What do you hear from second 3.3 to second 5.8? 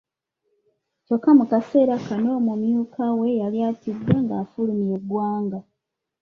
yali atidde ng'afulumye eggwanga.